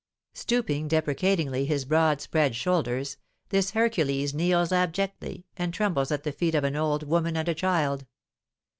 Stooping 0.33 0.87
deprecatingly 0.87 1.65
his 1.67 1.85
broad 1.85 2.21
spread 2.21 2.55
shoulders, 2.55 3.17
this 3.49 3.69
Hercules 3.69 4.33
kneels 4.33 4.71
abjectly, 4.71 5.45
and 5.57 5.71
trembles 5.71 6.09
at 6.11 6.23
the 6.23 6.31
feet 6.31 6.55
of 6.55 6.63
an 6.63 6.75
old 6.75 7.03
woman 7.03 7.37
and 7.37 7.47
a 7.47 7.53
child! 7.53 8.07